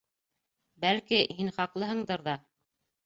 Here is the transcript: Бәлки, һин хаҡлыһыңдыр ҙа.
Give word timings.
Бәлки, 0.85 1.19
һин 1.41 1.53
хаҡлыһыңдыр 1.59 2.25
ҙа. 2.29 2.35